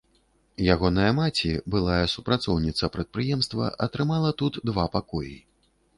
Ягоная 0.75 1.09
маці, 1.19 1.51
былая 1.75 1.99
супрацоўніца 2.15 2.91
прадпрыемства, 2.95 3.69
атрымала 3.89 4.31
тут 4.45 4.53
два 4.71 4.91
пакоі. 4.97 5.35